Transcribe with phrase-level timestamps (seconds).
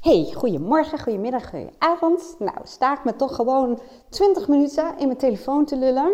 [0.00, 2.36] Hey, goedemorgen, goedemiddag, goedenavond.
[2.38, 6.12] Nou, sta ik me toch gewoon 20 minuten in mijn telefoon te lullen.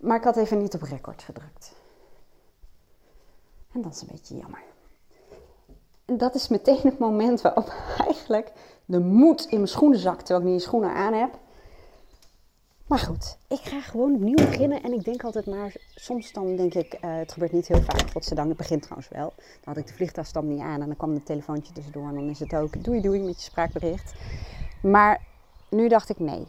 [0.00, 1.72] Maar ik had even niet op record gedrukt.
[3.72, 4.62] En dat is een beetje jammer.
[6.04, 7.72] En dat is meteen het moment waarop
[8.06, 8.52] eigenlijk
[8.84, 11.38] de moed in mijn schoenen zakt, terwijl ik niet schoenen aan heb.
[12.92, 14.82] Maar goed, ik ga gewoon opnieuw beginnen.
[14.82, 18.10] En ik denk altijd maar, soms dan denk ik, uh, het gebeurt niet heel vaak,
[18.10, 18.48] godzijdank.
[18.48, 19.32] Het begint trouwens wel.
[19.36, 22.08] Dan had ik de vliegtuigstap niet aan en dan kwam het telefoontje tussendoor.
[22.08, 24.14] En dan is het ook doei doei met je spraakbericht.
[24.82, 25.20] Maar
[25.68, 26.46] nu dacht ik, nee,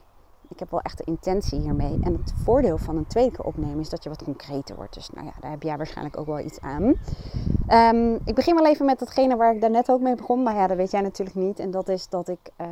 [0.50, 2.00] ik heb wel echt de intentie hiermee.
[2.02, 4.94] En het voordeel van een tweede keer opnemen is dat je wat concreter wordt.
[4.94, 6.94] Dus nou ja, daar heb jij waarschijnlijk ook wel iets aan.
[7.70, 10.44] Um, ik begin wel even met datgene waar ik daarnet ook mee begon.
[10.44, 11.60] Maar ja, dat weet jij natuurlijk niet.
[11.60, 12.68] En dat is dat ik uh,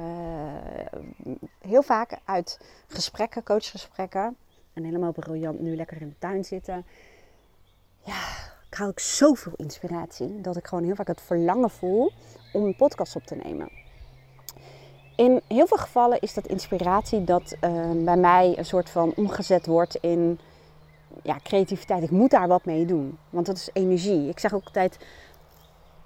[1.60, 4.36] heel vaak uit gesprekken, coachgesprekken...
[4.74, 6.86] en helemaal briljant nu lekker in de tuin zitten...
[8.04, 8.20] Ja,
[8.70, 12.12] haal ik zoveel inspiratie dat ik gewoon heel vaak het verlangen voel
[12.54, 13.81] om een podcast op te nemen.
[15.22, 19.66] In heel veel gevallen is dat inspiratie dat uh, bij mij een soort van omgezet
[19.66, 20.40] wordt in
[21.24, 22.04] ja, creativiteit.
[22.04, 24.30] Ik moet daar wat mee doen, want dat is energie.
[24.30, 24.98] Ik zeg ook altijd,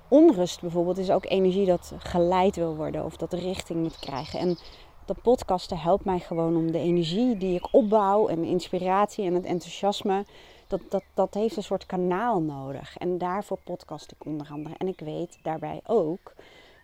[0.08, 4.40] onrust bijvoorbeeld is ook energie dat geleid wil worden of dat richting moet krijgen.
[4.40, 4.58] En
[5.06, 9.46] dat podcasten helpt mij gewoon om de energie die ik opbouw en inspiratie en het
[9.46, 10.26] enthousiasme,
[10.68, 12.98] dat, dat, dat heeft een soort kanaal nodig.
[12.98, 14.76] En daarvoor podcast ik onder andere.
[14.78, 16.34] En ik weet daarbij ook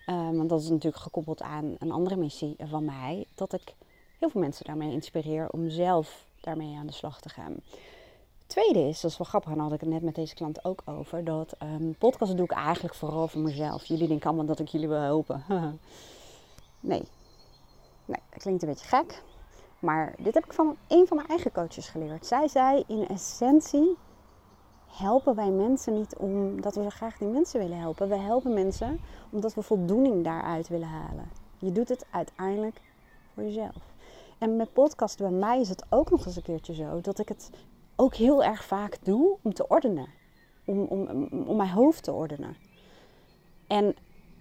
[0.06, 3.26] Ehm, want dat is natuurlijk gekoppeld aan een andere missie van mij.
[3.36, 3.76] Dat ik
[4.20, 7.56] heel veel mensen daarmee inspireer om zelf daarmee aan de slag te gaan.
[8.48, 10.82] tweede is, dat is wel grappig, en had ik het net met deze klant ook
[10.86, 11.24] over.
[11.24, 13.86] Dat um, podcast doe ik eigenlijk vooral voor mezelf.
[13.86, 15.44] Jullie denken allemaal dat ik jullie wil helpen.
[16.80, 17.04] nee.
[18.06, 19.24] Nee, dat klinkt een beetje gek.
[19.80, 22.26] Maar dit heb ik van een van mijn eigen coaches geleerd.
[22.26, 23.98] Zij zei in essentie
[24.92, 28.10] helpen wij mensen niet omdat we zo graag die mensen willen helpen.
[28.10, 31.30] We helpen mensen omdat we voldoening daaruit willen halen.
[31.60, 32.82] Je doet het uiteindelijk
[33.34, 33.94] voor jezelf.
[34.38, 37.28] En met podcasten bij mij is het ook nog eens een keertje zo dat ik
[37.28, 37.50] het
[37.96, 40.08] ook heel erg vaak doe om te ordenen.
[40.66, 42.56] Om, om, om mijn hoofd te ordenen.
[43.68, 43.96] En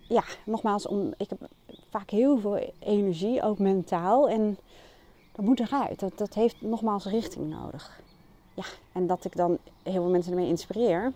[0.08, 1.48] ja, nogmaals, om, ik heb
[1.90, 4.28] vaak heel veel energie, ook mentaal.
[4.28, 4.58] En
[5.32, 6.00] dat moet eruit.
[6.00, 8.02] Dat, dat heeft nogmaals richting nodig.
[8.54, 11.12] Ja, en dat ik dan heel veel mensen ermee inspireer,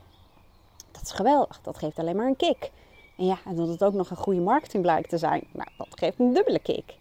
[0.91, 1.61] dat is geweldig.
[1.63, 2.71] Dat geeft alleen maar een kick.
[3.17, 5.89] En ja, en dat het ook nog een goede marketing blijkt te zijn, nou, dat
[5.91, 6.97] geeft een dubbele kick.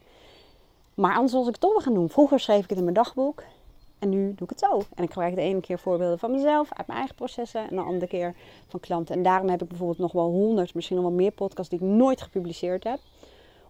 [0.93, 2.09] Maar anders was ik het toch wel gaan doen.
[2.09, 3.43] Vroeger schreef ik het in mijn dagboek.
[3.99, 4.81] En nu doe ik het zo.
[4.95, 7.69] En ik gebruik de ene keer voorbeelden van mezelf, uit mijn eigen processen.
[7.69, 8.35] En de andere keer
[8.67, 9.15] van klanten.
[9.15, 11.85] En daarom heb ik bijvoorbeeld nog wel honderd, misschien nog wel meer podcasts die ik
[11.85, 12.99] nooit gepubliceerd heb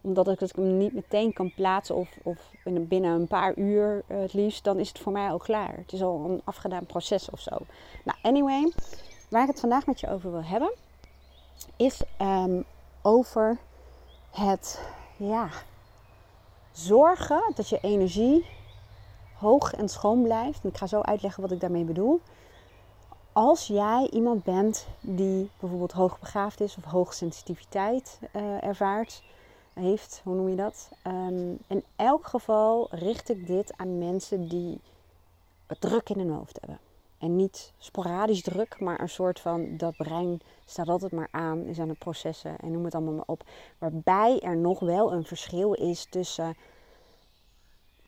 [0.03, 4.33] omdat ik het niet meteen kan plaatsen of, of binnen een paar uur eh, het
[4.33, 5.77] liefst, dan is het voor mij ook klaar.
[5.77, 7.57] Het is al een afgedaan proces of zo.
[8.03, 8.71] Nou, anyway,
[9.29, 10.73] waar ik het vandaag met je over wil hebben,
[11.75, 12.61] is ehm,
[13.01, 13.57] over
[14.31, 14.81] het
[15.17, 15.49] ja,
[16.71, 18.45] zorgen dat je energie
[19.37, 20.63] hoog en schoon blijft.
[20.63, 22.21] En ik ga zo uitleggen wat ik daarmee bedoel.
[23.31, 29.23] Als jij iemand bent die bijvoorbeeld hoogbegaafd is of hoogsensitiviteit uh, ervaart,
[29.73, 30.89] heeft, hoe noem je dat?
[31.07, 34.79] Um, in elk geval richt ik dit aan mensen die
[35.67, 36.79] het druk in hun hoofd hebben.
[37.17, 41.79] En niet sporadisch druk, maar een soort van dat brein staat altijd maar aan, is
[41.79, 43.43] aan het processen en noem het allemaal maar op.
[43.77, 46.55] Waarbij er nog wel een verschil is tussen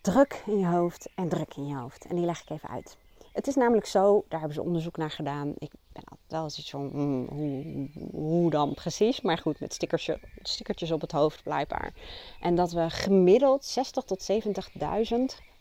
[0.02, 2.06] druk in je hoofd en druk in je hoofd.
[2.06, 2.98] En die leg ik even uit.
[3.34, 5.54] Het is namelijk zo, daar hebben ze onderzoek naar gedaan.
[5.58, 9.22] Ik ben altijd wel eens iets van, hmm, hoe, hoe, dan precies?
[9.22, 11.94] Maar goed, met stickertje, stickertjes op het hoofd blijkbaar.
[12.40, 15.16] En dat we gemiddeld 60 tot 70.000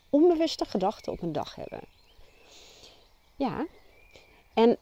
[0.09, 1.79] onbewuste gedachten op een dag hebben.
[3.35, 3.65] Ja,
[4.53, 4.77] en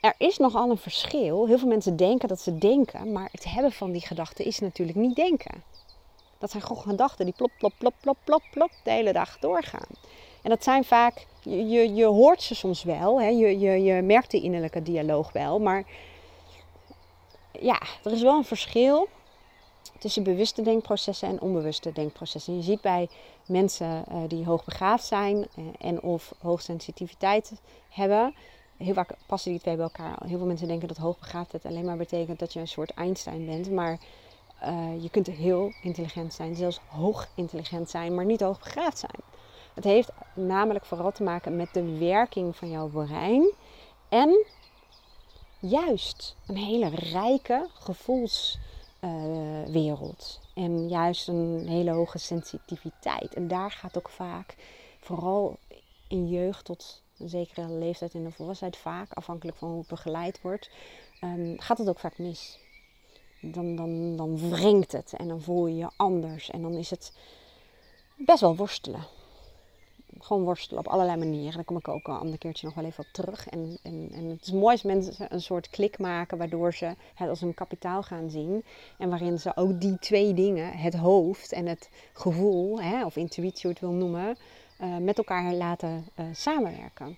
[0.00, 1.46] er is nogal een verschil.
[1.46, 4.98] Heel veel mensen denken dat ze denken, maar het hebben van die gedachten is natuurlijk
[4.98, 5.62] niet denken.
[6.38, 9.88] Dat zijn gewoon gedachten die plop, plop, plop, plop, plop, plop de hele dag doorgaan.
[10.42, 13.28] En dat zijn vaak, je, je, je hoort ze soms wel, hè?
[13.28, 15.84] Je, je, je merkt de innerlijke dialoog wel, maar
[17.60, 19.08] ja, er is wel een verschil
[19.98, 22.56] tussen bewuste denkprocessen en onbewuste denkprocessen.
[22.56, 23.08] Je ziet bij
[23.46, 27.52] mensen uh, die hoogbegaafd zijn uh, en of hoogsensitiviteit
[27.88, 28.34] hebben,
[28.76, 30.16] heel vaak passen die twee bij elkaar.
[30.26, 33.70] Heel veel mensen denken dat hoogbegaafdheid alleen maar betekent dat je een soort Einstein bent,
[33.70, 33.98] maar
[34.64, 39.20] uh, je kunt heel intelligent zijn, zelfs hoog intelligent zijn, maar niet hoogbegaafd zijn.
[39.78, 43.52] Het heeft namelijk vooral te maken met de werking van jouw brein
[44.08, 44.46] en
[45.60, 50.40] juist een hele rijke gevoelswereld.
[50.54, 53.34] En juist een hele hoge sensitiviteit.
[53.34, 54.56] En daar gaat ook vaak,
[55.00, 55.56] vooral
[56.08, 60.40] in jeugd tot een zekere leeftijd in de volwassenheid, vaak afhankelijk van hoe het begeleid
[60.40, 60.70] wordt,
[61.20, 62.58] um, gaat het ook vaak mis.
[63.40, 66.50] dan, dan, dan wringt het en dan voel je je anders.
[66.50, 67.12] En dan is het
[68.16, 69.16] best wel worstelen.
[70.20, 71.54] Gewoon worstelen op allerlei manieren.
[71.54, 73.48] Daar kom ik ook een ander keertje nog wel even op terug.
[73.48, 77.28] En, en, en het is mooi als mensen een soort klik maken, waardoor ze het
[77.28, 78.64] als een kapitaal gaan zien.
[78.98, 83.62] En waarin ze ook die twee dingen, het hoofd en het gevoel, hè, of intuïtie
[83.62, 84.36] hoe het wil noemen,
[84.80, 87.16] uh, met elkaar laten uh, samenwerken.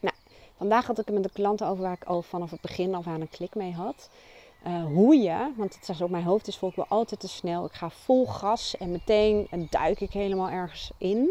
[0.00, 0.14] Nou,
[0.56, 3.06] vandaag had ik het met de klanten over waar ik al vanaf het begin af
[3.06, 4.10] aan een klik mee had.
[4.66, 7.64] Uh, hoe je, want het zegt op mijn hoofd is volgens wel altijd te snel.
[7.64, 11.30] Ik ga vol gas en meteen duik ik helemaal ergens in.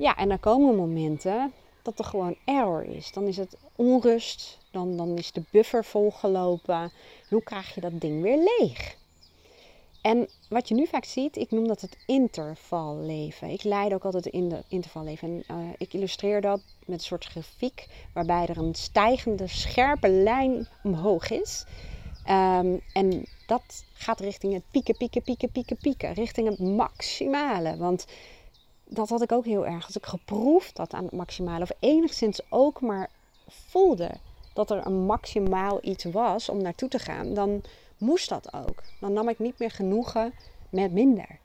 [0.00, 1.52] Ja, en dan komen momenten
[1.82, 3.12] dat er gewoon error is.
[3.12, 6.92] Dan is het onrust, dan, dan is de buffer volgelopen.
[7.28, 8.96] Hoe krijg je dat ding weer leeg?
[10.02, 13.48] En wat je nu vaak ziet, ik noem dat het intervalleven.
[13.48, 15.44] Ik leid ook altijd in de intervalleven.
[15.46, 20.68] En uh, ik illustreer dat met een soort grafiek waarbij er een stijgende, scherpe lijn
[20.82, 21.64] omhoog is.
[22.28, 26.12] Um, en dat gaat richting het pieken, pieken, pieken, pieken, pieken.
[26.12, 27.76] Richting het maximale.
[27.76, 28.06] Want
[28.90, 29.86] dat had ik ook heel erg.
[29.86, 33.10] Als ik geproefd had aan het maximale, of enigszins ook maar
[33.48, 34.10] voelde
[34.54, 37.62] dat er een maximaal iets was om naartoe te gaan, dan
[37.98, 38.82] moest dat ook.
[39.00, 40.34] Dan nam ik niet meer genoegen
[40.68, 41.38] met minder.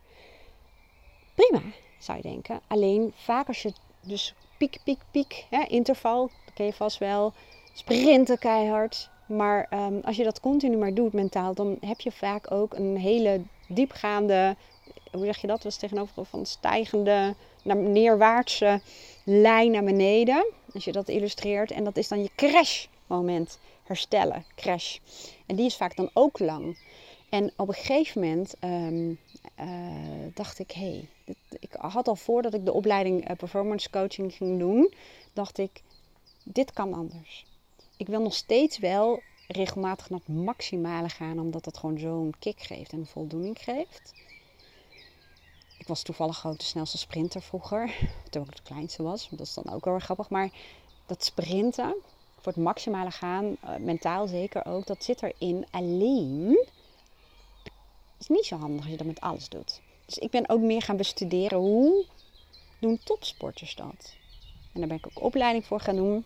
[1.36, 1.62] Prima,
[2.00, 2.60] zou je denken.
[2.68, 7.34] Alleen vaak als je dus piek, piek, piek, hè, interval, dat ken je vast wel,
[7.74, 9.10] sprinten keihard.
[9.26, 12.98] Maar um, als je dat continu maar doet mentaal, dan heb je vaak ook een
[12.98, 14.56] hele diepgaande,
[15.16, 15.64] hoe zeg je dat?
[15.64, 18.82] Was tegenover van stijgende naar neerwaartse
[19.24, 20.46] lijn naar beneden.
[20.74, 21.72] Als je dat illustreert.
[21.72, 23.60] En dat is dan je crash moment.
[23.84, 24.98] Herstellen, crash.
[25.46, 26.78] En die is vaak dan ook lang.
[27.30, 29.20] En op een gegeven moment um,
[29.60, 29.66] uh,
[30.34, 31.10] dacht ik, hey,
[31.60, 34.94] ik had al voordat ik de opleiding uh, performance coaching ging doen,
[35.34, 35.82] dacht ik,
[36.44, 37.46] dit kan anders.
[37.98, 42.62] Ik wil nog steeds wel regelmatig naar het maximale gaan, omdat dat gewoon zo'n kick
[42.62, 44.14] geeft en voldoening geeft.
[45.86, 47.96] Ik was toevallig gewoon de snelste sprinter vroeger,
[48.30, 49.28] toen ik het kleinste was.
[49.32, 50.30] Dat is dan ook wel erg grappig.
[50.30, 50.50] Maar
[51.06, 51.96] dat sprinten,
[52.40, 55.66] voor het maximale gaan, uh, mentaal zeker ook, dat zit erin.
[55.72, 56.68] Alleen
[58.20, 59.82] is niet zo handig als je dat met alles doet.
[60.06, 62.06] Dus ik ben ook meer gaan bestuderen hoe
[62.80, 64.16] doen topsporters dat.
[64.74, 66.26] En daar ben ik ook opleiding voor gaan doen.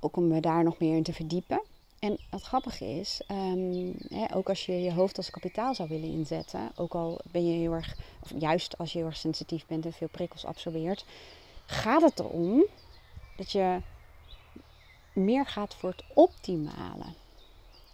[0.00, 1.62] Ook om me daar nog meer in te verdiepen.
[2.00, 6.08] En het grappige is, um, hè, ook als je je hoofd als kapitaal zou willen
[6.08, 9.84] inzetten, ook al ben je heel erg, of juist als je heel erg sensitief bent
[9.84, 11.04] en veel prikkels absorbeert,
[11.66, 12.64] gaat het erom
[13.36, 13.80] dat je
[15.12, 17.04] meer gaat voor het optimale.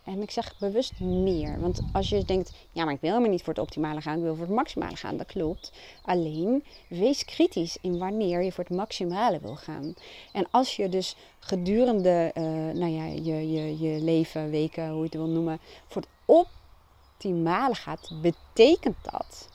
[0.06, 1.60] En ik zeg bewust meer.
[1.60, 4.22] Want als je denkt, ja, maar ik wil helemaal niet voor het optimale gaan, ik
[4.22, 5.72] wil voor het maximale gaan, dat klopt.
[6.02, 9.94] Alleen wees kritisch in wanneer je voor het maximale wil gaan.
[10.32, 12.42] En als je dus gedurende uh,
[12.80, 17.74] nou ja, je, je, je leven, weken, hoe je het wil noemen, voor het optimale
[17.74, 19.48] gaat, betekent dat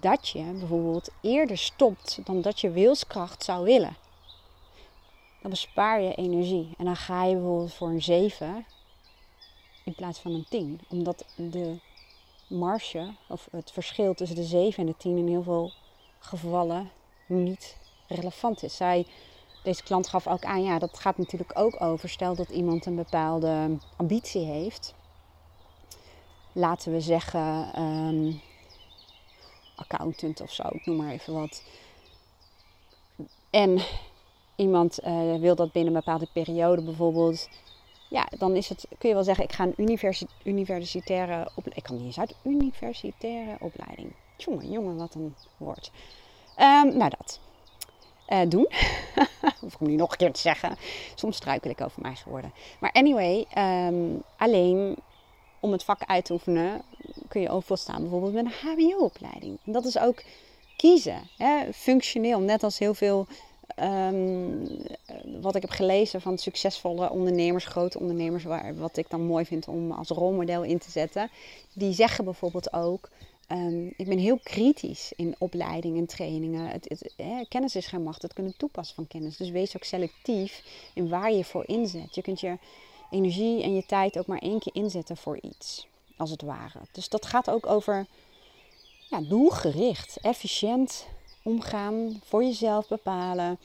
[0.00, 3.96] dat je bijvoorbeeld eerder stopt dan dat je wilskracht zou willen.
[5.40, 6.74] Dan bespaar je energie.
[6.78, 8.66] En dan ga je bijvoorbeeld voor een 7
[9.84, 10.80] in plaats van een 10.
[10.88, 11.78] Omdat de
[12.46, 15.72] marge, of het verschil tussen de 7 en de 10 in heel veel
[16.18, 16.90] gevallen
[17.26, 17.76] niet
[18.08, 18.76] relevant is.
[18.76, 19.06] Zij,
[19.62, 22.08] deze klant gaf ook aan, ja, dat gaat natuurlijk ook over.
[22.08, 24.94] Stel dat iemand een bepaalde ambitie heeft.
[26.52, 28.40] Laten we zeggen, um,
[29.76, 31.62] accountant of zo, ik noem maar even wat.
[33.50, 33.80] En
[34.56, 37.48] iemand uh, wil dat binnen een bepaalde periode bijvoorbeeld
[38.14, 41.76] ja, dan is het, kun je wel zeggen, ik ga een universi universitaire opleiding.
[41.76, 44.12] Ik kan niet eens uit, universitaire opleiding.
[44.36, 45.90] Jongen, jongen, wat een woord.
[46.58, 47.40] Um, nou, dat.
[48.28, 48.68] Uh, doen.
[49.60, 50.76] Hoef ik hem nu nog een keer te zeggen.
[51.14, 52.52] Soms struikel ik over mijn geworden.
[52.80, 54.96] Maar anyway, um, alleen
[55.60, 56.82] om het vak uit te oefenen
[57.28, 59.58] kun je ook volstaan bijvoorbeeld met een HBO-opleiding.
[59.64, 60.22] Dat is ook
[60.76, 61.28] kiezen.
[61.36, 61.72] Hè?
[61.72, 63.26] Functioneel, net als heel veel
[63.82, 64.66] Um,
[65.40, 69.68] wat ik heb gelezen van succesvolle ondernemers, grote ondernemers, waar, wat ik dan mooi vind
[69.68, 71.30] om als rolmodel in te zetten,
[71.72, 73.08] die zeggen bijvoorbeeld ook:
[73.48, 76.68] um, Ik ben heel kritisch in opleidingen en trainingen.
[76.68, 77.14] Het,
[77.48, 79.36] kennis is geen macht, het kunnen toepassen van kennis.
[79.36, 80.62] Dus wees ook selectief
[80.94, 82.14] in waar je voor inzet.
[82.14, 82.58] Je kunt je
[83.10, 86.78] energie en je tijd ook maar één keer inzetten voor iets, als het ware.
[86.92, 88.06] Dus dat gaat ook over
[89.10, 91.06] ja, doelgericht, efficiënt
[91.44, 93.58] omgaan, voor jezelf bepalen.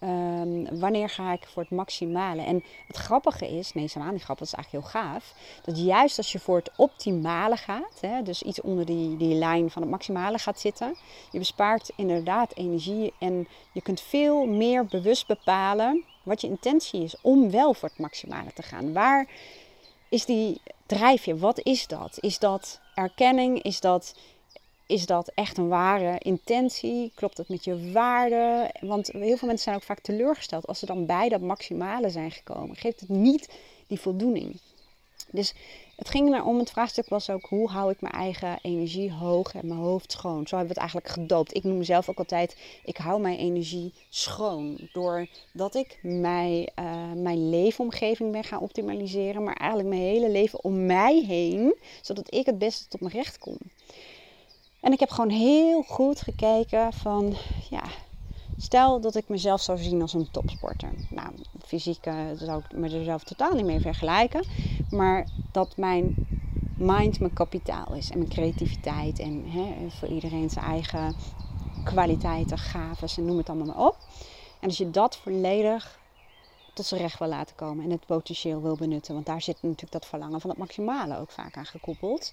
[0.00, 2.42] Um, wanneer ga ik voor het maximale?
[2.42, 5.34] En het grappige is, nee, helemaal niet grappig, dat is eigenlijk heel gaaf.
[5.64, 9.70] Dat juist als je voor het optimale gaat, hè, dus iets onder die, die lijn
[9.70, 10.96] van het maximale gaat zitten,
[11.30, 17.16] je bespaart inderdaad energie en je kunt veel meer bewust bepalen wat je intentie is
[17.20, 18.92] om wel voor het maximale te gaan.
[18.92, 19.28] Waar
[20.08, 22.18] is die drijfje, wat is dat?
[22.20, 23.62] Is dat erkenning?
[23.62, 24.14] Is dat,
[24.86, 27.12] is dat echt een ware intentie?
[27.14, 28.70] Klopt het met je waarden?
[28.80, 32.30] Want heel veel mensen zijn ook vaak teleurgesteld als ze dan bij dat maximale zijn
[32.30, 32.76] gekomen.
[32.76, 33.48] Geeft het niet
[33.86, 34.60] die voldoening.
[35.30, 35.54] Dus
[35.96, 39.66] het ging erom, het vraagstuk was ook hoe hou ik mijn eigen energie hoog en
[39.66, 40.46] mijn hoofd schoon.
[40.46, 41.54] Zo hebben we het eigenlijk gedoopt.
[41.54, 44.88] Ik noem mezelf ook altijd, ik hou mijn energie schoon.
[44.92, 46.12] Doordat ik uh,
[47.14, 52.46] mijn leefomgeving ben gaan optimaliseren, maar eigenlijk mijn hele leven om mij heen, zodat ik
[52.46, 53.58] het beste tot mijn recht kom.
[54.84, 57.36] En ik heb gewoon heel goed gekeken van,
[57.70, 57.82] ja,
[58.56, 60.90] Stel dat ik mezelf zou zien als een topsporter.
[61.08, 61.28] Nou,
[61.64, 64.44] fysiek uh, zou ik mezelf totaal niet mee vergelijken.
[64.88, 66.14] Maar dat mijn
[66.76, 68.10] mind mijn kapitaal is.
[68.10, 69.18] En mijn creativiteit.
[69.18, 71.16] En hè, voor iedereen zijn eigen
[71.82, 73.96] kwaliteiten, gaven en noem het allemaal maar op.
[74.60, 75.98] En als je dat volledig
[76.74, 79.14] tot zijn recht wil laten komen en het potentieel wil benutten.
[79.14, 82.32] Want daar zit natuurlijk dat verlangen van het maximale ook vaak aan gekoppeld.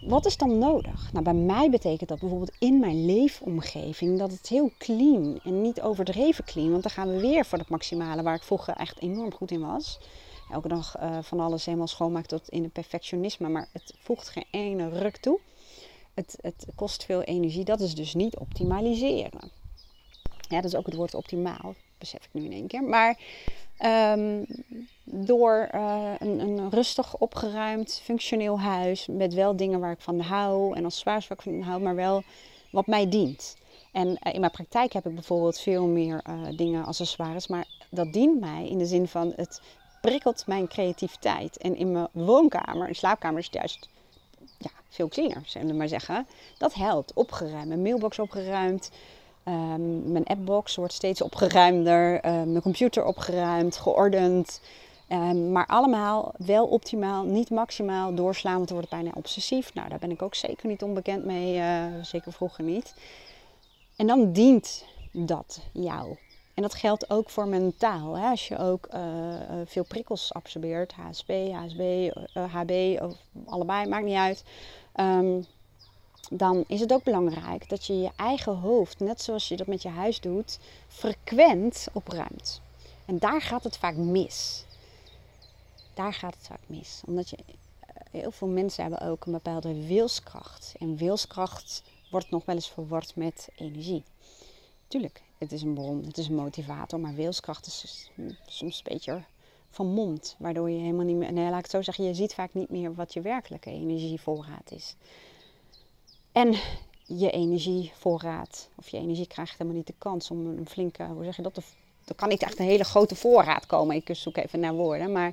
[0.00, 1.12] Wat is dan nodig?
[1.12, 5.80] Nou, bij mij betekent dat bijvoorbeeld in mijn leefomgeving dat het heel clean en niet
[5.80, 6.70] overdreven clean.
[6.70, 9.60] Want dan gaan we weer voor het maximale waar ik vroeger echt enorm goed in
[9.60, 9.98] was.
[10.50, 14.46] Elke dag uh, van alles helemaal schoonmaken tot in het perfectionisme, maar het voegt geen
[14.50, 15.40] ene ruk toe.
[16.14, 19.50] Het, het kost veel energie, dat is dus niet optimaliseren.
[20.48, 22.82] Ja, dat is ook het woord optimaal, besef ik nu in één keer.
[22.82, 23.18] Maar
[23.84, 24.46] Um,
[25.04, 29.06] door uh, een, een, rustig opgeruimd, functioneel huis.
[29.06, 30.76] Met wel dingen waar ik van hou.
[30.76, 32.22] En als waar ik van hou, maar wel
[32.70, 33.56] wat mij dient.
[33.92, 37.46] En uh, in mijn praktijk heb ik bijvoorbeeld veel meer uh, dingen, accessoires.
[37.46, 39.60] Maar dat dient mij in de zin van het
[40.00, 41.56] prikkelt mijn creativiteit.
[41.56, 43.88] En in mijn woonkamer, in slaapkamer is juist
[44.58, 46.26] ja, veel cleaner, zullen we maar zeggen.
[46.58, 47.12] Dat helpt.
[47.12, 47.68] Opgeruimd.
[47.68, 48.90] Mijn mailbox opgeruimd.
[49.48, 54.60] Um, mijn appbox wordt steeds opgeruimder, uh, mijn computer opgeruimd, geordend.
[55.08, 59.74] Um, maar allemaal wel optimaal, niet maximaal doorslaan, want dan wordt het bijna obsessief.
[59.74, 62.94] Nou, daar ben ik ook zeker niet onbekend mee, uh, zeker vroeger niet.
[63.96, 66.16] En dan dient dat jou.
[66.54, 68.16] En dat geldt ook voor mentaal.
[68.16, 68.28] Hè?
[68.28, 69.00] Als je ook uh,
[69.64, 74.44] veel prikkels absorbeert, HSP, HSB, HB, of allebei, maakt niet uit.
[74.94, 75.46] Um,
[76.30, 79.82] dan is het ook belangrijk dat je je eigen hoofd, net zoals je dat met
[79.82, 80.58] je huis doet,
[80.88, 82.60] frequent opruimt.
[83.04, 84.64] En daar gaat het vaak mis.
[85.94, 87.02] Daar gaat het vaak mis.
[87.06, 90.74] Omdat je, eh, heel veel mensen hebben ook een bepaalde wilskracht.
[90.78, 94.04] En wilskracht wordt nog wel eens verward met energie.
[94.88, 98.10] Tuurlijk, het is een bron, het is een motivator, maar wilskracht is
[98.46, 99.24] soms een beetje
[99.70, 100.36] van mond.
[100.38, 102.70] Waardoor je helemaal niet meer, nee, laat ik het zo zeggen, je ziet vaak niet
[102.70, 104.94] meer wat je werkelijke energievoorraad is.
[106.38, 106.54] En
[107.04, 111.36] je energievoorraad, of je energie krijgt helemaal niet de kans om een flinke, hoe zeg
[111.36, 111.56] je dat?
[112.04, 113.96] Er kan niet echt een hele grote voorraad komen.
[113.96, 115.32] Ik zoek even naar woorden, maar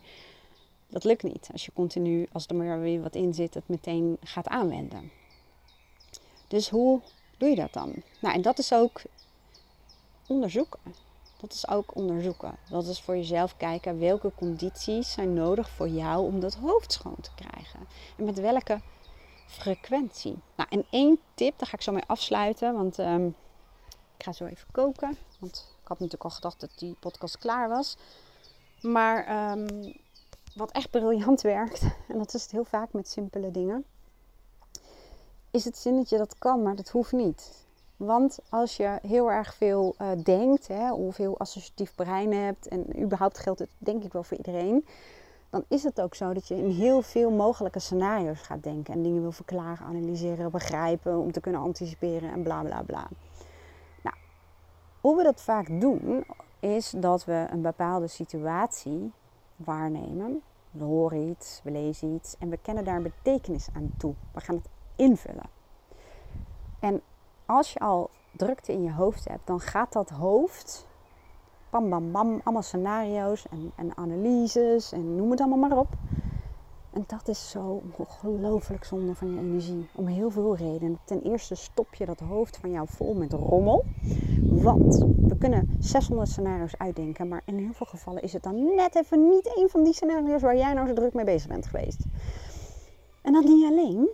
[0.89, 1.50] dat lukt niet.
[1.51, 5.12] Als je continu, als er maar weer wat in zit, het meteen gaat aanwenden.
[6.47, 7.01] Dus hoe
[7.38, 7.93] doe je dat dan?
[8.21, 9.01] Nou, en dat is ook
[10.27, 10.79] onderzoeken.
[11.39, 12.55] Dat is ook onderzoeken.
[12.69, 17.21] Dat is voor jezelf kijken welke condities zijn nodig voor jou om dat hoofd schoon
[17.21, 17.79] te krijgen.
[18.17, 18.79] En met welke
[19.45, 20.37] frequentie.
[20.55, 23.35] Nou, en één tip, daar ga ik zo mee afsluiten, want um,
[24.17, 25.17] ik ga zo even koken.
[25.39, 27.97] Want ik had natuurlijk al gedacht dat die podcast klaar was.
[28.81, 29.93] Maar um,
[30.55, 33.85] wat echt briljant werkt, en dat is het heel vaak met simpele dingen,
[35.51, 37.63] is het zinnetje dat kan, maar dat hoeft niet.
[37.97, 40.89] Want als je heel erg veel uh, denkt, hè,
[41.37, 44.85] associatief brein hebt, en überhaupt geldt het denk ik wel voor iedereen,
[45.55, 49.03] dan is het ook zo dat je in heel veel mogelijke scenario's gaat denken en
[49.03, 53.07] dingen wil verklaren, analyseren, begrijpen, om te kunnen anticiperen en bla bla bla.
[54.03, 54.15] Nou,
[55.01, 56.25] hoe we dat vaak doen,
[56.59, 59.12] is dat we een bepaalde situatie
[59.55, 60.41] waarnemen.
[60.71, 64.13] We horen iets, we lezen iets en we kennen daar een betekenis aan toe.
[64.31, 65.50] We gaan het invullen.
[66.79, 67.01] En
[67.45, 70.88] als je al drukte in je hoofd hebt, dan gaat dat hoofd
[71.82, 75.88] bam, allemaal scenario's en, en analyses en noem het allemaal maar op.
[76.96, 79.88] En dat is zo ongelooflijk zonde van je energie.
[79.96, 81.00] Om heel veel redenen.
[81.03, 83.86] Ten eerste stop je dat hoofd van jou vol met rommel.
[84.41, 87.27] Want we kunnen 600 scenario's uitdenken.
[87.27, 90.41] Maar in heel veel gevallen is het dan net even niet een van die scenario's
[90.41, 92.03] waar jij nou zo druk mee bezig bent geweest.
[93.22, 94.10] En dat niet alleen.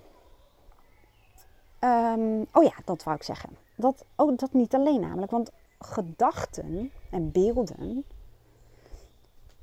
[1.79, 3.49] Um, oh ja, dat wou ik zeggen.
[3.75, 5.31] Dat, oh, dat niet alleen namelijk.
[5.31, 8.05] Want gedachten en beelden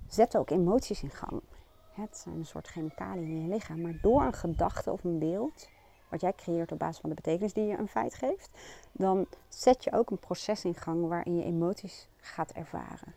[0.09, 1.41] zetten ook emoties in gang.
[1.93, 3.81] Het zijn een soort chemicaliën in je lichaam.
[3.81, 5.69] Maar door een gedachte of een beeld,
[6.09, 8.51] wat jij creëert op basis van de betekenis die je een feit geeft,
[8.93, 13.15] dan zet je ook een proces in gang waarin je emoties gaat ervaren.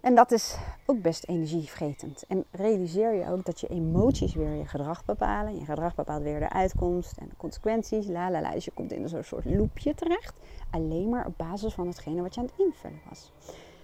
[0.00, 2.24] En dat is ook best energievretend.
[2.28, 5.58] En realiseer je ook dat je emoties weer je gedrag bepalen.
[5.58, 8.06] Je gedrag bepaalt weer de uitkomst en de consequenties.
[8.06, 8.50] La la la.
[8.50, 10.34] Dus je komt in een soort loopje terecht.
[10.70, 13.32] Alleen maar op basis van hetgene wat je aan het invullen was.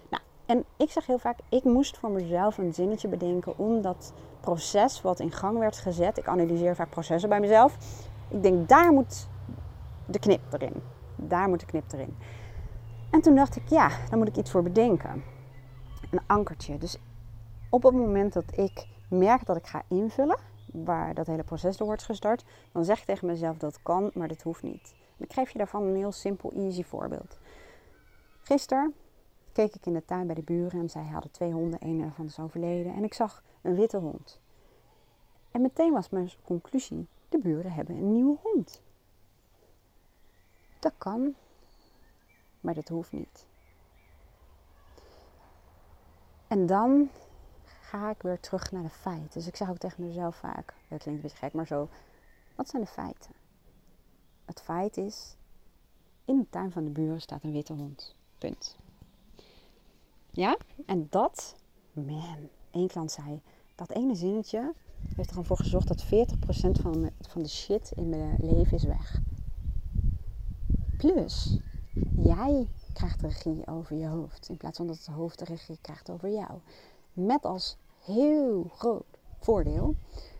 [0.09, 4.13] Nou, en ik zeg heel vaak, ik moest voor mezelf een zinnetje bedenken om dat
[4.39, 6.17] proces wat in gang werd gezet.
[6.17, 7.77] Ik analyseer vaak processen bij mezelf.
[8.29, 9.27] Ik denk, daar moet
[10.05, 10.81] de knip erin.
[11.15, 12.17] Daar moet de knip erin.
[13.11, 15.33] En toen dacht ik, ja, daar moet ik iets voor bedenken
[16.15, 16.77] een ankertje.
[16.77, 16.97] Dus
[17.69, 20.39] op het moment dat ik merk dat ik ga invullen,
[20.71, 24.27] waar dat hele proces door wordt gestart, dan zeg ik tegen mezelf dat kan, maar
[24.27, 24.95] dat hoeft niet.
[25.17, 27.37] ik geef je daarvan een heel simpel, easy voorbeeld.
[28.41, 28.93] Gisteren
[29.51, 32.25] keek ik in de tuin bij de buren en zij hadden twee honden, een ervan
[32.25, 32.93] is overleden.
[32.93, 34.39] En ik zag een witte hond.
[35.51, 38.81] En meteen was mijn conclusie, de buren hebben een nieuwe hond.
[40.79, 41.35] Dat kan,
[42.61, 43.45] maar dat hoeft niet.
[46.55, 47.09] En dan
[47.65, 49.29] ga ik weer terug naar de feiten.
[49.33, 51.89] Dus ik zeg ook tegen mezelf vaak, dat klinkt een beetje gek, maar zo,
[52.55, 53.31] wat zijn de feiten?
[54.45, 55.35] Het feit is,
[56.25, 58.15] in de tuin van de buren staat een witte hond.
[58.37, 58.77] Punt.
[60.31, 60.57] Ja?
[60.85, 61.55] En dat,
[61.91, 63.41] man, één klant zei,
[63.75, 64.73] dat ene zinnetje
[65.15, 66.07] heeft er voor gezorgd dat 40%
[66.81, 69.21] van, van de shit in mijn leven is weg.
[70.97, 71.59] Plus,
[72.15, 74.49] jij krijgt de regie over je hoofd.
[74.49, 76.51] In plaats van dat het hoofd de regie krijgt over jou.
[77.13, 79.05] Met als heel groot
[79.39, 79.95] voordeel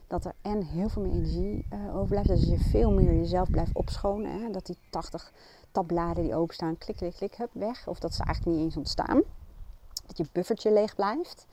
[0.07, 2.27] dat er en heel veel meer energie uh, overblijft.
[2.27, 4.41] Dus je veel meer jezelf blijft opschonen.
[4.41, 4.51] Hè?
[4.51, 5.31] Dat die 80
[5.71, 7.87] tabbladen die openstaan, klik, klik, klik, hup, weg.
[7.87, 9.21] Of dat ze eigenlijk niet eens ontstaan.
[10.05, 11.45] Dat je buffertje leeg blijft.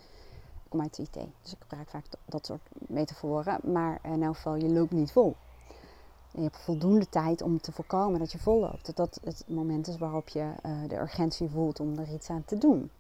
[0.69, 3.73] Kom uit de IT, dus ik gebruik vaak dat soort metaforen.
[3.73, 5.37] Maar in elk geval, je loopt niet vol.
[6.35, 8.87] Je hebt voldoende tijd om te voorkomen dat je volloopt.
[8.87, 12.45] Dat dat het moment is waarop je uh, de urgentie voelt om er iets aan
[12.45, 12.91] te doen.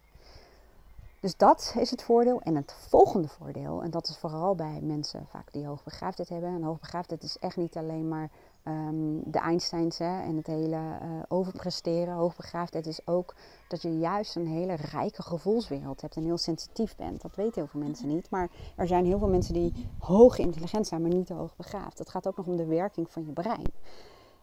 [1.21, 2.41] Dus dat is het voordeel.
[2.41, 6.55] En het volgende voordeel, en dat is vooral bij mensen vaak die hoogbegaafdheid hebben.
[6.55, 8.31] En hoogbegaafdheid is echt niet alleen maar
[8.64, 12.15] um, de Einsteins en het hele uh, overpresteren.
[12.15, 13.34] Hoogbegaafdheid is ook
[13.69, 17.23] dat je juist een hele rijke gevoelswereld hebt en heel sensitief bent.
[17.23, 18.30] Dat weten heel veel mensen niet.
[18.30, 21.99] Maar er zijn heel veel mensen die hoog intelligent zijn, maar niet hoogbegaafd.
[21.99, 23.73] Het gaat ook nog om de werking van je brein.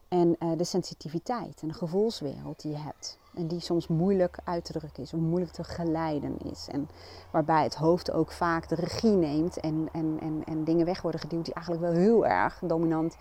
[0.08, 3.17] En uh, de sensitiviteit en de gevoelswereld die je hebt.
[3.34, 6.67] En die soms moeilijk uit te drukken is of moeilijk te geleiden is.
[6.72, 6.89] En
[7.32, 11.22] waarbij het hoofd ook vaak de regie neemt en, en, en, en dingen weg worden
[11.22, 13.15] geduwd die eigenlijk wel heel erg dominant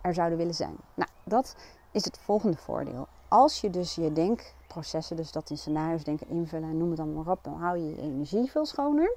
[0.00, 0.76] er zouden willen zijn.
[0.94, 1.56] Nou, dat
[1.90, 3.08] is het volgende voordeel.
[3.28, 7.28] Als je dus je denkprocessen, dus dat in scenario's denken, invullen, noem het dan maar
[7.28, 9.16] op, dan hou je je energie veel schoner.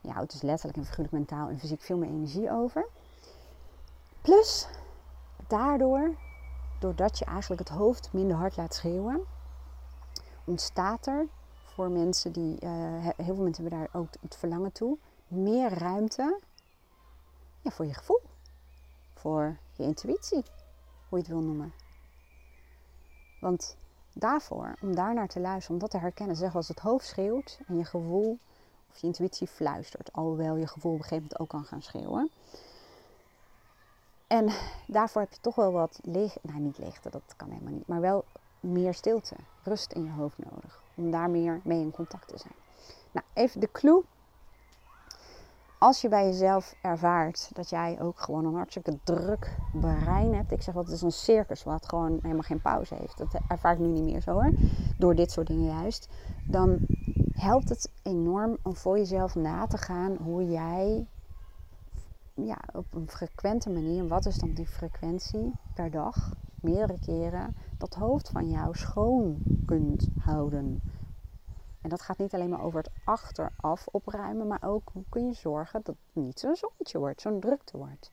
[0.00, 2.86] Je houdt dus letterlijk en figuurlijk mentaal en fysiek veel meer energie over.
[4.22, 4.68] Plus,
[5.46, 6.14] daardoor,
[6.78, 9.20] doordat je eigenlijk het hoofd minder hard laat schreeuwen,
[10.44, 11.26] ontstaat er
[11.64, 12.70] voor mensen die, uh,
[13.16, 16.40] heel veel mensen hebben daar ook het verlangen toe, meer ruimte
[17.60, 18.20] ja, voor je gevoel
[19.26, 20.44] voor je intuïtie,
[21.08, 21.72] hoe je het wil noemen.
[23.40, 23.76] Want
[24.12, 27.60] daarvoor, om daar naar te luisteren, om dat te herkennen, zeg als het hoofd schreeuwt
[27.66, 28.38] en je gevoel
[28.90, 32.30] of je intuïtie fluistert, alhoewel je gevoel op een gegeven moment ook kan gaan schreeuwen.
[34.26, 34.52] En
[34.86, 38.00] daarvoor heb je toch wel wat leeg, nou niet leegte, dat kan helemaal niet, maar
[38.00, 38.24] wel
[38.60, 42.54] meer stilte, rust in je hoofd nodig, om daar meer mee in contact te zijn.
[43.12, 44.04] Nou, even de clue
[45.78, 50.52] als je bij jezelf ervaart dat jij ook gewoon een hartstikke druk brein hebt.
[50.52, 53.18] Ik zeg wel, het is een circus wat gewoon helemaal geen pauze heeft.
[53.18, 54.52] Dat ervaar ik nu niet meer zo hoor.
[54.98, 56.08] Door dit soort dingen juist.
[56.46, 56.78] Dan
[57.32, 61.06] helpt het enorm om voor jezelf na te gaan hoe jij
[62.34, 67.94] ja, op een frequente manier, wat is dan die frequentie per dag, meerdere keren, dat
[67.94, 70.80] hoofd van jou schoon kunt houden.
[71.86, 75.32] En dat gaat niet alleen maar over het achteraf opruimen, maar ook hoe kun je
[75.32, 78.10] zorgen dat het niet zo'n zonnetje wordt, zo'n drukte wordt.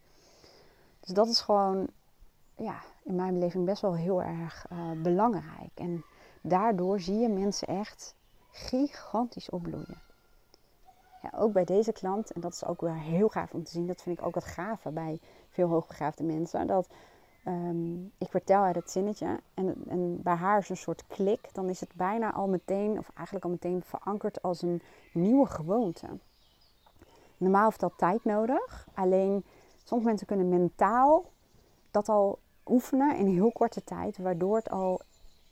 [1.00, 1.88] Dus dat is gewoon,
[2.56, 5.72] ja, in mijn beleving best wel heel erg uh, belangrijk.
[5.74, 6.04] En
[6.42, 8.16] daardoor zie je mensen echt
[8.52, 10.02] gigantisch opbloeien.
[11.22, 13.88] Ja, ook bij deze klant, en dat is ook weer heel gaaf om te zien,
[13.88, 16.88] dat vind ik ook wat gave bij veel hoogbegaafde mensen, dat
[17.48, 21.50] Um, ik vertel haar het zinnetje en, en, bij haar is een soort klik.
[21.52, 24.82] Dan is het bijna al meteen, of eigenlijk al meteen verankerd als een
[25.14, 26.08] nieuwe gewoonte.
[27.38, 28.88] Normaal heeft dat tijd nodig.
[28.94, 29.44] Alleen
[29.84, 31.26] sommige mensen kunnen mentaal
[31.92, 35.02] dat al oefenen in heel korte tijd, waardoor het al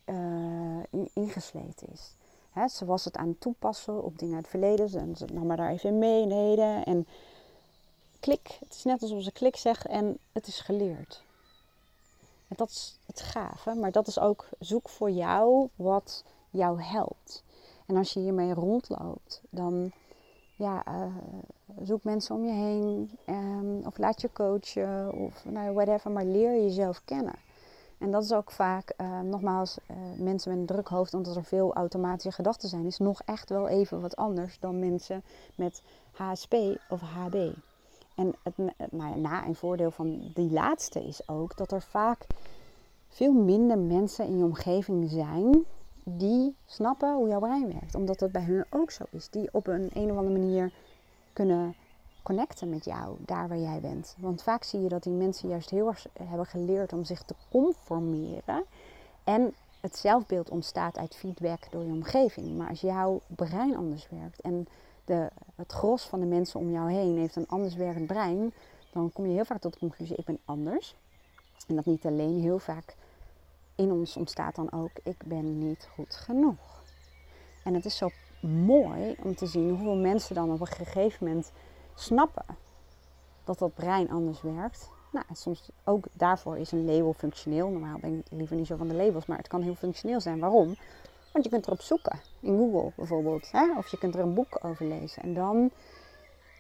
[0.06, 2.16] uh, ingesleten is.
[2.52, 5.00] Hè, ze was het aan het toepassen op dingen uit het verleden.
[5.00, 6.86] En ze nam maar daar even mee in de heden.
[6.86, 7.08] En
[8.20, 11.24] klik, het is net alsof ze klik zegt en het is geleerd.
[12.52, 17.44] En dat is het gave, maar dat is ook zoek voor jou wat jou helpt.
[17.86, 19.92] En als je hiermee rondloopt, dan
[20.56, 21.06] ja, uh,
[21.84, 23.18] zoek mensen om je heen.
[23.26, 25.14] Um, of laat je coachen.
[25.14, 26.12] Of nou, whatever.
[26.12, 27.36] Maar leer jezelf kennen.
[27.98, 31.44] En dat is ook vaak, uh, nogmaals, uh, mensen met een druk hoofd, omdat er
[31.44, 35.24] veel automatische gedachten zijn, is nog echt wel even wat anders dan mensen
[35.56, 36.56] met HSP
[36.90, 37.54] of HB.
[38.22, 38.58] En het
[38.92, 42.26] nou ja, na- en voordeel van die laatste is ook dat er vaak
[43.08, 45.66] veel minder mensen in je omgeving zijn
[46.04, 47.96] die snappen hoe jouw brein werkt.
[47.96, 49.30] Omdat dat bij hun ook zo is.
[49.30, 50.72] Die op een, een of andere manier
[51.34, 51.76] kunnen
[52.24, 54.16] connecten met jou, daar waar jij bent.
[54.20, 57.36] Want vaak zie je dat die mensen juist heel erg hebben geleerd om zich te
[57.50, 58.64] conformeren.
[59.24, 62.58] En het zelfbeeld ontstaat uit feedback door je omgeving.
[62.58, 64.68] Maar als jouw brein anders werkt en
[65.56, 68.54] het gros van de mensen om jou heen heeft een anders werkend brein,
[68.92, 70.96] dan kom je heel vaak tot de conclusie: ik ben anders.
[71.68, 72.96] En dat niet alleen, heel vaak
[73.76, 76.84] in ons ontstaat dan ook: ik ben niet goed genoeg.
[77.64, 78.10] En het is zo
[78.42, 81.52] mooi om te zien hoeveel mensen dan op een gegeven moment
[81.96, 82.46] snappen
[83.44, 84.90] dat dat brein anders werkt.
[85.12, 87.70] Nou, soms ook daarvoor is een label functioneel.
[87.70, 90.40] Normaal ben ik liever niet zo van de labels, maar het kan heel functioneel zijn.
[90.40, 90.76] Waarom?
[91.32, 93.52] Want je kunt erop zoeken, in Google bijvoorbeeld.
[93.52, 93.78] Hè?
[93.78, 95.24] Of je kunt er een boek over lezen.
[95.24, 95.72] En dan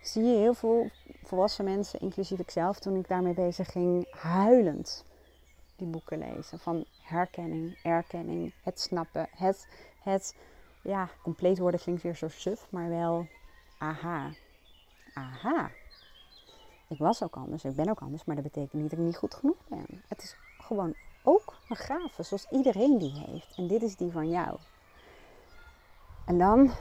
[0.01, 0.89] zie je heel veel
[1.23, 5.05] volwassen mensen, inclusief ikzelf, toen ik daarmee bezig ging, huilend
[5.75, 6.59] die boeken lezen.
[6.59, 9.67] Van herkenning, erkenning, het snappen, het,
[10.03, 10.35] het
[10.83, 13.27] ja, compleet worden klinkt weer zo suf, maar wel
[13.77, 14.29] aha.
[15.13, 15.71] Aha.
[16.87, 19.17] Ik was ook anders, ik ben ook anders, maar dat betekent niet dat ik niet
[19.17, 20.03] goed genoeg ben.
[20.07, 23.57] Het is gewoon ook een gave, zoals iedereen die heeft.
[23.57, 24.57] En dit is die van jou.
[26.25, 26.71] En dan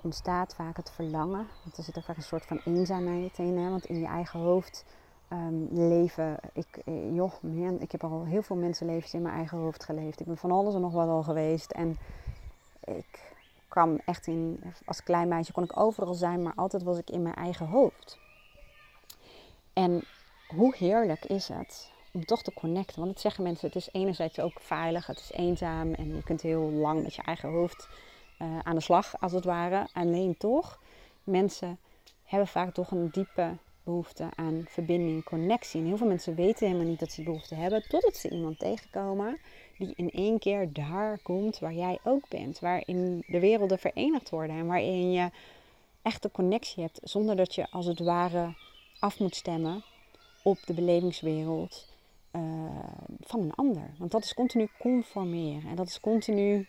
[0.00, 1.46] ontstaat vaak het verlangen.
[1.62, 3.58] Want er zit er vaak een soort van eenzaamheid in.
[3.58, 3.70] Hè?
[3.70, 4.84] Want in je eigen hoofd
[5.32, 6.36] um, leven.
[6.52, 7.32] Ik, eh, joh,
[7.78, 10.20] ik heb al heel veel mensenlevens in mijn eigen hoofd geleefd.
[10.20, 11.70] Ik ben van alles en nog wat al geweest.
[11.70, 11.98] En
[12.84, 13.32] ik
[13.68, 17.22] kwam echt in, als klein meisje kon ik overal zijn, maar altijd was ik in
[17.22, 18.18] mijn eigen hoofd.
[19.72, 20.04] En
[20.48, 22.98] hoe heerlijk is het om toch te connecten?
[22.98, 26.42] Want het zeggen mensen, het is enerzijds ook veilig, het is eenzaam en je kunt
[26.42, 27.88] heel lang met je eigen hoofd
[28.42, 29.86] uh, aan de slag, als het ware.
[29.92, 30.80] Alleen toch,
[31.24, 31.78] mensen
[32.24, 35.80] hebben vaak toch een diepe behoefte aan verbinding, connectie.
[35.80, 38.58] En heel veel mensen weten helemaal niet dat ze die behoefte hebben, totdat ze iemand
[38.58, 39.38] tegenkomen
[39.78, 42.58] die in één keer daar komt waar jij ook bent.
[42.58, 45.30] Waarin de werelden verenigd worden en waarin je
[46.02, 48.54] echt een connectie hebt, zonder dat je als het ware
[48.98, 49.84] af moet stemmen
[50.42, 51.86] op de belevingswereld
[52.36, 52.42] uh,
[53.20, 53.94] van een ander.
[53.98, 56.66] Want dat is continu conformeren en dat is continu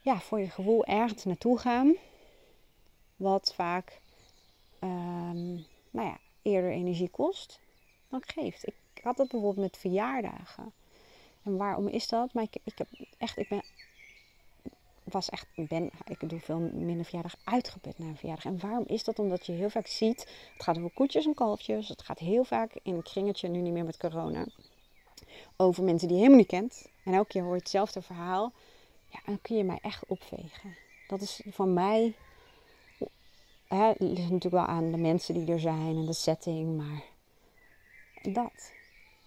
[0.00, 1.94] ja, voor je gevoel ergens naartoe gaan,
[3.16, 4.00] wat vaak
[4.80, 7.60] um, nou ja, eerder energie kost
[8.08, 8.66] dan geeft.
[8.66, 10.72] Ik had dat bijvoorbeeld met verjaardagen.
[11.42, 12.32] En waarom is dat?
[12.32, 13.62] Maar ik, ik heb echt, ik ben,
[15.12, 18.44] was echt, ben, ik doe veel minder verjaardag uitgeput naar een verjaardag.
[18.44, 19.18] En waarom is dat?
[19.18, 20.20] Omdat je heel vaak ziet,
[20.52, 21.88] het gaat over koetjes en kalfjes.
[21.88, 24.46] Het gaat heel vaak in een kringetje, nu niet meer met corona,
[25.56, 26.88] over mensen die je helemaal niet kent.
[27.04, 28.52] En elke keer hoor je hetzelfde verhaal.
[29.08, 30.76] Ja, dan kun je mij echt opvegen.
[31.08, 32.14] Dat is van mij,
[33.68, 37.02] hè, het ligt natuurlijk wel aan de mensen die er zijn en de setting, maar
[38.22, 38.72] dat.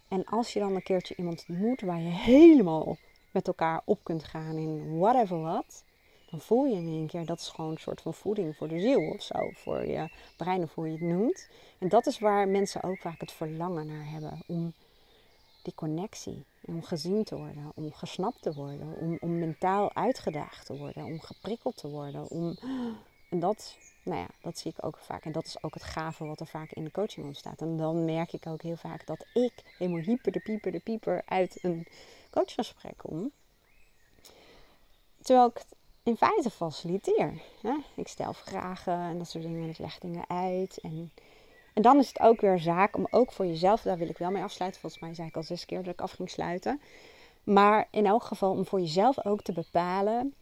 [0.07, 2.97] En als je dan een keertje iemand ontmoet waar je helemaal
[3.31, 5.83] met elkaar op kunt gaan in whatever wat,
[6.29, 8.79] dan voel je in één keer dat is gewoon een soort van voeding voor de
[8.79, 11.49] ziel of zo, voor je brein of hoe je het noemt.
[11.77, 14.73] En dat is waar mensen ook vaak het verlangen naar hebben, om
[15.63, 20.77] die connectie, om gezien te worden, om gesnapt te worden, om, om mentaal uitgedaagd te
[20.77, 22.57] worden, om geprikkeld te worden, om...
[23.29, 25.25] En dat nou ja, dat zie ik ook vaak.
[25.25, 27.61] En dat is ook het gave wat er vaak in de coaching ontstaat.
[27.61, 31.21] En dan merk ik ook heel vaak dat ik helemaal hyper de pieper de pieper
[31.25, 31.87] uit een
[32.29, 33.31] coachgesprek kom.
[35.21, 37.41] Terwijl ik het in feite faciliteer.
[37.61, 37.75] Hè?
[37.95, 39.63] Ik stel vragen en dat soort dingen.
[39.63, 40.79] En ik leg dingen uit.
[40.81, 41.11] En,
[41.73, 44.31] en dan is het ook weer zaak om ook voor jezelf, daar wil ik wel
[44.31, 44.81] mee afsluiten.
[44.81, 46.81] Volgens mij zei ik al zes keer dat ik af ging sluiten.
[47.43, 50.33] Maar in elk geval om voor jezelf ook te bepalen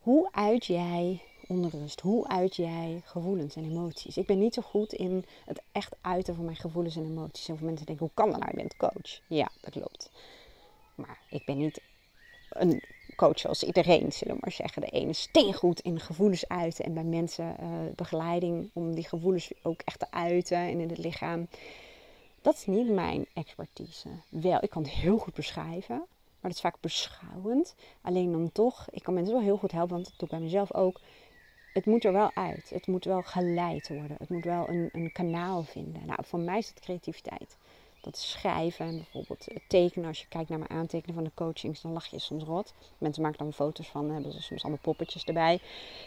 [0.00, 2.00] hoe uit jij onrust?
[2.00, 4.16] Hoe uit jij gevoelens en emoties?
[4.16, 7.46] Ik ben niet zo goed in het echt uiten van mijn gevoelens en emoties.
[7.46, 8.50] Heel veel mensen denken, hoe kan dat nou?
[8.50, 9.20] Je bent coach.
[9.26, 10.10] Ja, dat klopt.
[11.00, 11.80] Maar ik ben niet
[12.50, 12.82] een
[13.16, 14.82] coach zoals iedereen, zullen we maar zeggen.
[14.82, 19.52] De ene is steengoed in gevoelens uiten en bij mensen uh, begeleiding om die gevoelens
[19.62, 21.48] ook echt te uiten en in het lichaam.
[22.42, 24.08] Dat is niet mijn expertise.
[24.28, 27.74] Wel, ik kan het heel goed beschrijven, maar dat is vaak beschouwend.
[28.00, 30.44] Alleen dan toch, ik kan mensen wel heel goed helpen, want dat doe ik bij
[30.44, 31.00] mezelf ook
[31.72, 32.70] het moet er wel uit.
[32.70, 34.16] Het moet wel geleid worden.
[34.18, 36.06] Het moet wel een, een kanaal vinden.
[36.06, 37.56] Nou, voor mij is dat creativiteit.
[38.00, 40.08] Dat schrijven, bijvoorbeeld tekenen.
[40.08, 42.72] Als je kijkt naar mijn aantekenen van de coachings, dan lach je soms rot.
[42.98, 45.60] Mensen maken dan foto's van, hebben ze soms allemaal poppetjes erbij.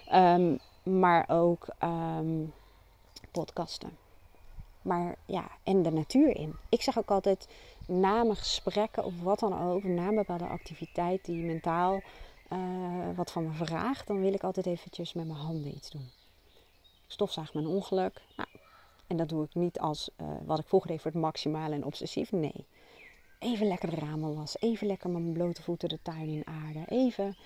[0.07, 2.45] Ehm, maar ook ehm,
[3.31, 3.97] podcasten.
[4.81, 6.55] Maar ja, en de natuur in.
[6.69, 7.47] Ik zeg ook altijd,
[7.87, 12.01] na mijn gesprekken of wat dan ook, na een bepaalde activiteit die mentaal
[12.49, 16.09] uh, wat van me vraagt, dan wil ik altijd eventjes met mijn handen iets doen.
[17.07, 18.21] Stofzaag mijn ongeluk.
[18.37, 18.49] Nou,
[19.07, 21.85] en dat doe ik niet als uh, wat ik vroeger deed voor het maximale en
[21.85, 22.31] obsessief.
[22.31, 22.65] Nee.
[23.39, 24.59] Even lekker de ramen was.
[24.59, 26.83] Even lekker met mijn blote voeten de tuin in aarde.
[26.87, 27.37] Even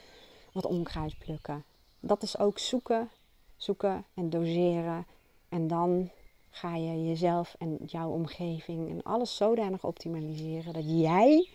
[0.52, 1.64] wat onkruid plukken.
[2.00, 3.10] Dat is ook zoeken,
[3.56, 5.06] zoeken en doseren.
[5.50, 6.10] En dan
[6.50, 11.50] ga je jezelf en jouw omgeving en alles zodanig optimaliseren dat jij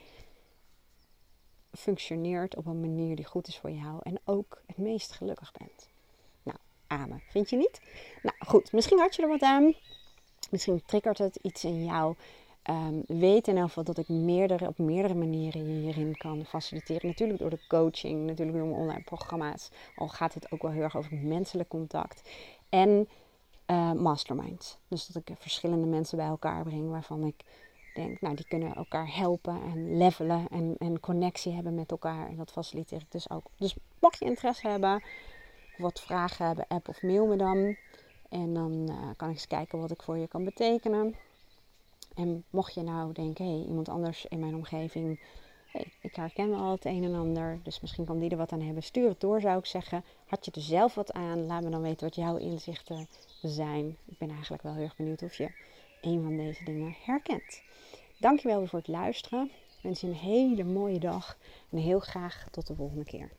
[1.73, 5.92] functioneert op een manier die goed is voor jou en ook het meest gelukkig bent.
[7.29, 7.81] Vind je niet?
[8.23, 9.75] Nou goed, misschien had je er wat aan.
[10.51, 12.15] Misschien triggert het iets in jou.
[12.71, 14.09] Um, weet in elk geval dat ik
[14.67, 17.09] op meerdere manieren hierin kan faciliteren.
[17.09, 19.71] Natuurlijk door de coaching, natuurlijk door mijn online programma's.
[19.97, 22.31] Al gaat het ook wel heel erg over menselijk contact.
[22.69, 23.09] En
[23.67, 24.79] uh, masterminds.
[24.89, 27.45] Dus dat ik verschillende mensen bij elkaar breng waarvan ik
[27.95, 32.29] denk, nou die kunnen elkaar helpen en levelen en, en connectie hebben met elkaar.
[32.29, 33.45] En dat faciliteer ik dus ook.
[33.57, 35.03] Dus mocht je interesse hebben,
[35.77, 37.77] wat vragen hebben, app of mail me dan.
[38.29, 41.15] En dan uh, kan ik eens kijken wat ik voor je kan betekenen.
[42.15, 45.21] En mocht je nou denken, hé, hey, iemand anders in mijn omgeving,
[45.67, 48.61] hey, ik herken al het een en ander, dus misschien kan die er wat aan
[48.61, 48.83] hebben.
[48.83, 50.05] Stuur het door, zou ik zeggen.
[50.27, 51.47] Had je er zelf wat aan?
[51.47, 53.09] Laat me dan weten wat jouw inzichten
[53.43, 53.97] zijn.
[54.05, 55.51] Ik ben eigenlijk wel heel erg benieuwd of je
[56.01, 57.63] een van deze dingen herkent.
[58.19, 59.45] Dankjewel weer voor het luisteren.
[59.77, 61.37] Ik wens je een hele mooie dag
[61.71, 63.31] en heel graag tot de volgende keer.